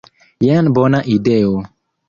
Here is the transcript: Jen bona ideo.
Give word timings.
Jen 0.45 0.71
bona 0.79 1.03
ideo. 1.17 1.55